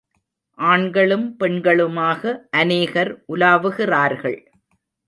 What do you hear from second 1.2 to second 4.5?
பெண்களுமாக அநேகர் உலாவுகிறார்கள்.